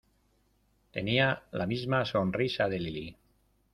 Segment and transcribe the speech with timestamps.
[0.91, 3.17] tenía la misma sonrisa de Lilí.